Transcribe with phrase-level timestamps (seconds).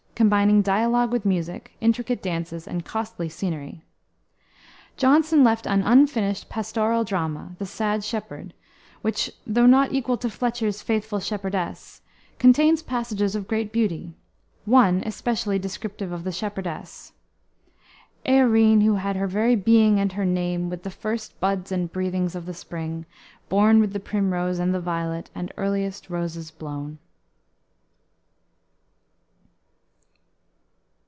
[0.21, 3.81] combining dialogue with music, intricate dances, and costly scenery.
[4.95, 8.53] Jonson left an unfinished pastoral drama, the Sad Shepherd,
[9.01, 12.03] which, though not equal to Fletcher's Faithful Shepherdess,
[12.37, 14.13] contains passages of great beauty,
[14.65, 17.13] one, especially, descriptive of the shepherdess
[18.23, 22.35] "Earine, Who had her very being and her name With the first buds and breathings
[22.35, 23.07] of the spring,
[23.49, 26.99] Born with the primrose and the violet And earliest roses blown."